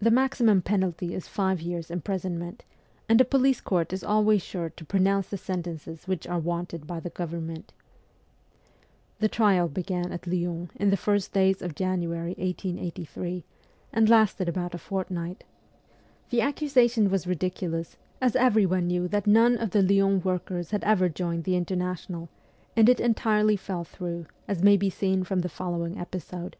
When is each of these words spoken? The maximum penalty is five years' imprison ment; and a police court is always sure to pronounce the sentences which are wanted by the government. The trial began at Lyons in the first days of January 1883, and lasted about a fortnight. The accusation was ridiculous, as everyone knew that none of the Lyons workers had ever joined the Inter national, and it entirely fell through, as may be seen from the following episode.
The 0.00 0.10
maximum 0.10 0.62
penalty 0.62 1.14
is 1.14 1.28
five 1.28 1.60
years' 1.60 1.88
imprison 1.88 2.40
ment; 2.40 2.64
and 3.08 3.20
a 3.20 3.24
police 3.24 3.60
court 3.60 3.92
is 3.92 4.02
always 4.02 4.42
sure 4.42 4.68
to 4.70 4.84
pronounce 4.84 5.28
the 5.28 5.36
sentences 5.36 6.08
which 6.08 6.26
are 6.26 6.40
wanted 6.40 6.88
by 6.88 6.98
the 6.98 7.10
government. 7.10 7.72
The 9.20 9.28
trial 9.28 9.68
began 9.68 10.10
at 10.10 10.26
Lyons 10.26 10.70
in 10.74 10.90
the 10.90 10.96
first 10.96 11.32
days 11.32 11.62
of 11.62 11.76
January 11.76 12.34
1883, 12.36 13.44
and 13.92 14.08
lasted 14.08 14.48
about 14.48 14.74
a 14.74 14.78
fortnight. 14.78 15.44
The 16.30 16.40
accusation 16.40 17.08
was 17.08 17.28
ridiculous, 17.28 17.96
as 18.20 18.34
everyone 18.34 18.88
knew 18.88 19.06
that 19.06 19.28
none 19.28 19.56
of 19.58 19.70
the 19.70 19.82
Lyons 19.82 20.24
workers 20.24 20.72
had 20.72 20.82
ever 20.82 21.08
joined 21.08 21.44
the 21.44 21.54
Inter 21.54 21.76
national, 21.76 22.28
and 22.74 22.88
it 22.88 22.98
entirely 22.98 23.54
fell 23.54 23.84
through, 23.84 24.26
as 24.48 24.64
may 24.64 24.76
be 24.76 24.90
seen 24.90 25.22
from 25.22 25.42
the 25.42 25.48
following 25.48 25.96
episode. 25.96 26.56